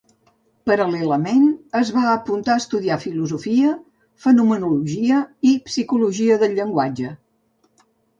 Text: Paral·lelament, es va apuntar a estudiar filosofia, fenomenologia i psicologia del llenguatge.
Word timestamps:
Paral·lelament, 0.67 1.43
es 1.79 1.89
va 1.97 2.05
apuntar 2.13 2.55
a 2.59 2.61
estudiar 2.61 2.97
filosofia, 3.03 3.73
fenomenologia 4.25 5.19
i 5.51 5.53
psicologia 5.69 6.39
del 6.45 6.57
llenguatge. 6.61 7.13